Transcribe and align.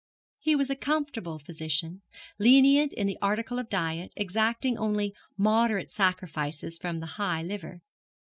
He 0.39 0.55
was 0.55 0.71
a 0.71 0.75
comfortable 0.75 1.37
physician, 1.37 2.01
lenient 2.39 2.91
in 2.93 3.05
the 3.05 3.19
article 3.21 3.59
of 3.59 3.69
diet, 3.69 4.11
exacting 4.15 4.75
only 4.75 5.13
moderate 5.37 5.91
sacrifices 5.91 6.79
from 6.79 7.01
the 7.01 7.05
high 7.21 7.43
liver. 7.43 7.83